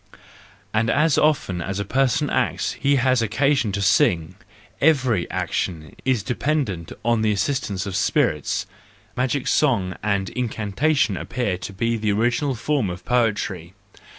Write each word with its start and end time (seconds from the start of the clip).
And 0.73 0.89
as 0.89 1.15
often 1.19 1.61
as 1.61 1.79
a 1.79 1.85
person 1.85 2.31
acts 2.31 2.71
he 2.71 2.95
has 2.95 3.21
occasion 3.21 3.71
to 3.73 3.83
sing, 3.83 4.33
every 4.81 5.29
action 5.29 5.93
is 6.05 6.23
dependent 6.23 6.91
on 7.05 7.21
the 7.21 7.31
assistance 7.31 7.85
of 7.85 7.95
spirits; 7.95 8.65
THE 9.15 9.27
JOYFUL 9.27 9.41
WISDOM, 9.41 9.67
II 9.67 9.73
119 9.89 9.89
magic 9.93 10.07
song 10.07 10.11
and 10.19 10.29
incantation 10.31 11.17
appear 11.17 11.59
to 11.59 11.71
be 11.73 11.97
the 11.97 12.11
original 12.13 12.55
form 12.55 12.89
of 12.89 13.05
poetry. 13.05 13.75